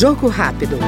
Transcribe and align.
Jogo 0.00 0.30
rápido. 0.30 0.78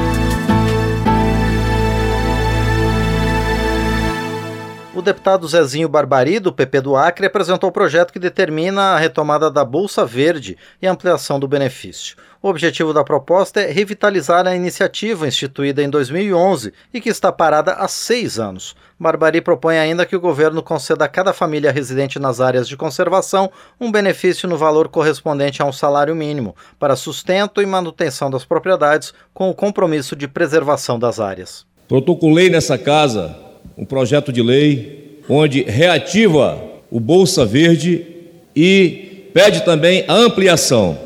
O 5.03 5.04
deputado 5.04 5.48
Zezinho 5.48 5.88
Barbari, 5.88 6.38
do 6.38 6.53
PP 6.53 6.80
do 6.80 6.95
Acre, 6.95 7.26
apresentou 7.26 7.71
o 7.71 7.72
projeto 7.72 8.12
que 8.12 8.21
determina 8.21 8.95
a 8.95 8.98
retomada 8.98 9.51
da 9.51 9.64
Bolsa 9.64 10.06
Verde 10.06 10.56
e 10.80 10.87
ampliação 10.87 11.40
do 11.40 11.48
benefício. 11.48 12.14
O 12.40 12.48
objetivo 12.48 12.94
da 12.94 13.03
proposta 13.03 13.60
é 13.60 13.72
revitalizar 13.72 14.46
a 14.46 14.54
iniciativa 14.54 15.26
instituída 15.26 15.83
em 15.83 15.90
2011 15.90 16.73
e 16.95 17.01
que 17.01 17.09
está 17.09 17.33
parada 17.33 17.73
há 17.73 17.89
seis 17.89 18.39
anos. 18.39 18.77
Barbari 18.96 19.41
propõe 19.41 19.77
ainda 19.77 20.07
que 20.07 20.15
o 20.15 20.21
governo 20.21 20.62
conceda 20.62 21.05
a 21.05 21.09
cada 21.09 21.32
família 21.32 21.73
residente 21.73 22.21
nas 22.21 22.41
áreas 22.41 22.69
de 22.69 22.77
conservação 22.77 23.50
um 23.80 23.91
benefício 23.91 24.48
no 24.48 24.57
valor 24.57 24.87
correspondente 24.87 25.61
a 25.61 25.64
um 25.64 25.73
salário 25.73 26.14
mínimo 26.14 26.55
para 26.79 26.95
sustento 26.95 27.61
e 27.61 27.66
manutenção 27.66 28.30
das 28.30 28.45
propriedades, 28.45 29.12
com 29.35 29.50
o 29.50 29.55
compromisso 29.55 30.14
de 30.14 30.29
preservação 30.29 30.96
das 30.96 31.19
áreas. 31.19 31.67
Protocolei 31.89 32.48
nessa 32.48 32.78
casa 32.78 33.50
um 33.82 33.84
projeto 33.84 34.32
de 34.32 34.41
lei 34.41 35.18
onde 35.28 35.64
reativa 35.64 36.62
o 36.88 37.00
Bolsa 37.00 37.45
Verde 37.45 38.06
e 38.55 39.28
pede 39.34 39.64
também 39.64 40.05
a 40.06 40.14
ampliação. 40.14 40.96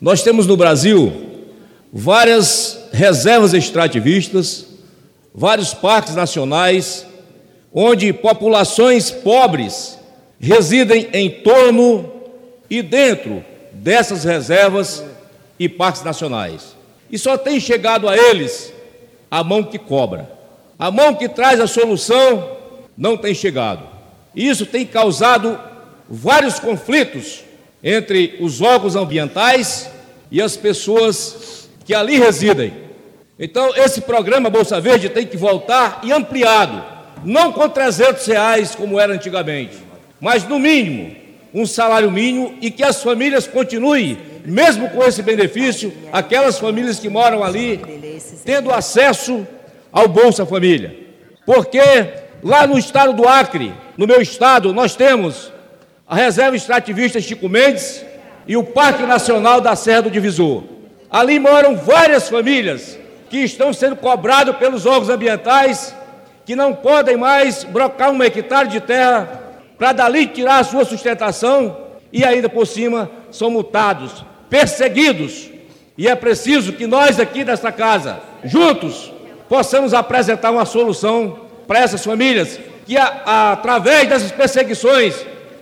Nós 0.00 0.22
temos 0.22 0.46
no 0.46 0.56
Brasil 0.56 1.12
várias 1.92 2.88
reservas 2.94 3.52
extrativistas, 3.52 4.64
vários 5.34 5.74
parques 5.74 6.14
nacionais, 6.14 7.06
onde 7.74 8.10
populações 8.10 9.10
pobres 9.10 9.98
residem 10.40 11.08
em 11.12 11.28
torno 11.28 12.10
e 12.70 12.80
dentro 12.80 13.44
dessas 13.70 14.24
reservas 14.24 15.04
e 15.58 15.68
parques 15.68 16.02
nacionais. 16.02 16.74
E 17.10 17.18
só 17.18 17.36
tem 17.36 17.60
chegado 17.60 18.08
a 18.08 18.16
eles 18.16 18.72
a 19.30 19.44
mão 19.44 19.62
que 19.62 19.78
cobra. 19.78 20.33
A 20.78 20.90
mão 20.90 21.14
que 21.14 21.28
traz 21.28 21.60
a 21.60 21.66
solução 21.66 22.56
não 22.96 23.16
tem 23.16 23.34
chegado. 23.34 23.82
Isso 24.34 24.66
tem 24.66 24.84
causado 24.84 25.58
vários 26.08 26.58
conflitos 26.58 27.44
entre 27.82 28.36
os 28.40 28.60
órgãos 28.60 28.96
ambientais 28.96 29.90
e 30.30 30.40
as 30.40 30.56
pessoas 30.56 31.68
que 31.84 31.94
ali 31.94 32.18
residem. 32.18 32.72
Então, 33.38 33.74
esse 33.76 34.00
programa 34.00 34.48
Bolsa 34.48 34.80
Verde 34.80 35.08
tem 35.08 35.26
que 35.26 35.36
voltar 35.36 36.00
e 36.02 36.12
ampliado, 36.12 36.82
não 37.24 37.52
com 37.52 37.68
300 37.68 38.26
reais 38.26 38.74
como 38.74 38.98
era 38.98 39.12
antigamente, 39.12 39.76
mas 40.20 40.44
no 40.44 40.58
mínimo 40.58 41.24
um 41.52 41.66
salário 41.66 42.10
mínimo 42.10 42.54
e 42.60 42.68
que 42.68 42.82
as 42.82 43.00
famílias 43.00 43.46
continuem, 43.46 44.18
mesmo 44.44 44.90
com 44.90 45.04
esse 45.04 45.22
benefício, 45.22 45.92
aquelas 46.12 46.58
famílias 46.58 46.98
que 46.98 47.08
moram 47.08 47.44
ali, 47.44 47.80
tendo 48.44 48.72
acesso 48.72 49.46
ao 49.94 50.08
Bolsa 50.08 50.44
Família. 50.44 50.96
Porque 51.46 51.80
lá 52.42 52.66
no 52.66 52.76
estado 52.76 53.12
do 53.12 53.28
Acre, 53.28 53.72
no 53.96 54.08
meu 54.08 54.20
estado, 54.20 54.74
nós 54.74 54.96
temos 54.96 55.52
a 56.06 56.16
Reserva 56.16 56.56
Extrativista 56.56 57.20
Chico 57.20 57.48
Mendes 57.48 58.04
e 58.46 58.56
o 58.56 58.64
Parque 58.64 59.04
Nacional 59.04 59.60
da 59.60 59.76
Serra 59.76 60.02
do 60.02 60.10
Divisor. 60.10 60.64
Ali 61.08 61.38
moram 61.38 61.76
várias 61.76 62.28
famílias 62.28 62.98
que 63.30 63.38
estão 63.38 63.72
sendo 63.72 63.94
cobradas 63.94 64.56
pelos 64.56 64.84
órgãos 64.84 65.08
ambientais, 65.08 65.94
que 66.44 66.56
não 66.56 66.74
podem 66.74 67.16
mais 67.16 67.62
brocar 67.62 68.10
um 68.10 68.22
hectare 68.22 68.68
de 68.68 68.80
terra 68.80 69.42
para 69.78 69.92
dali 69.92 70.26
tirar 70.26 70.58
a 70.58 70.64
sua 70.64 70.84
sustentação 70.84 71.76
e 72.12 72.24
ainda 72.24 72.48
por 72.48 72.66
cima 72.66 73.10
são 73.30 73.48
multados, 73.48 74.24
perseguidos. 74.50 75.50
E 75.96 76.08
é 76.08 76.14
preciso 76.16 76.72
que 76.72 76.86
nós 76.86 77.20
aqui 77.20 77.44
desta 77.44 77.70
casa, 77.70 78.18
juntos, 78.44 79.13
possamos 79.48 79.94
apresentar 79.94 80.50
uma 80.50 80.64
solução 80.64 81.40
para 81.66 81.80
essas 81.80 82.04
famílias 82.04 82.58
que, 82.86 82.96
a, 82.96 83.22
a, 83.24 83.52
através 83.52 84.08
dessas 84.08 84.32
perseguições, 84.32 85.14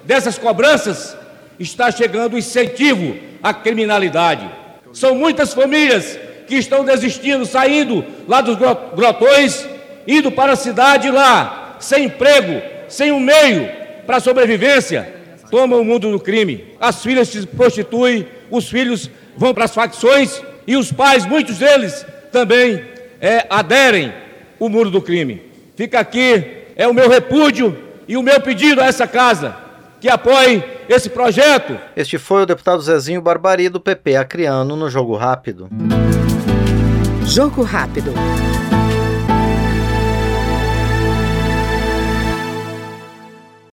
dessas 0.05 0.39
cobranças, 0.39 1.17
está 1.59 1.91
chegando 1.91 2.35
o 2.35 2.39
incentivo 2.39 3.17
à 3.43 3.55
criminalidade. 3.55 4.49
São 4.93 5.15
muitas 5.15 5.55
famílias 5.55 6.19
que 6.47 6.57
estão 6.57 6.85
desistindo, 6.85 7.47
saindo 7.47 8.05
lá 8.29 8.41
dos 8.41 8.57
grotões, 8.57 9.67
indo 10.07 10.31
para 10.31 10.53
a 10.53 10.57
cidade 10.57 11.11
lá, 11.11 11.77
sem 11.79 12.05
emprego, 12.05 12.61
sem 12.89 13.13
um 13.13 13.21
meio 13.21 13.71
para 14.07 14.17
a 14.17 14.21
sobrevivência, 14.21 15.15
tomam 15.51 15.81
o 15.81 15.85
mundo 15.85 16.11
do 16.11 16.19
crime. 16.19 16.75
As 16.81 17.03
filhas 17.03 17.29
se 17.29 17.47
prostituem, 17.47 18.27
os 18.51 18.69
filhos 18.69 19.11
vão 19.37 19.55
para 19.55 19.65
as 19.65 19.75
facções 19.75 20.43
e 20.67 20.77
os 20.77 20.93
pais, 20.93 21.25
muitos 21.25 21.59
deles, 21.59 22.05
também 22.31 22.92
é, 23.23 23.47
aderem 23.49 24.13
o 24.59 24.69
muro 24.69 24.91
do 24.91 25.01
crime. 25.01 25.41
Fica 25.77 26.01
aqui, 26.01 26.65
é 26.75 26.89
o 26.89 26.93
meu 26.93 27.09
repúdio 27.09 27.79
e 28.09 28.17
o 28.17 28.23
meu 28.23 28.41
pedido 28.41 28.81
a 28.81 28.87
essa 28.87 29.07
casa 29.07 29.57
que 30.01 30.09
apoie 30.09 30.65
esse 30.89 31.09
projeto. 31.09 31.79
Este 31.97 32.19
foi 32.19 32.43
o 32.43 32.47
deputado 32.47 32.83
Zezinho 32.83 33.23
Barbari 33.23 33.69
do 33.69 33.81
PP 33.81 34.17
Acriano 34.17 34.75
no 34.75 34.91
Jogo 34.91 35.17
Rápido. 35.17 35.69
Jogo 37.25 37.63
Rápido. 37.63 38.13